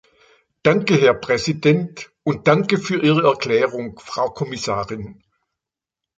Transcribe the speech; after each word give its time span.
Danke, 0.63 0.95
Herr 0.99 1.13
Präsident, 1.13 2.09
und 2.23 2.47
danke 2.47 2.79
für 2.79 2.99
Ihre 3.03 3.21
Erklärung, 3.23 3.99
Frau 4.03 4.31
Kommissarin. 4.31 5.21